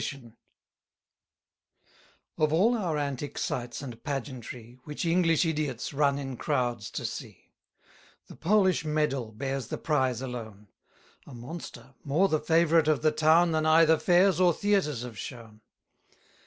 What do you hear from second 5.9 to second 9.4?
run in crowds to see, The Polish Medal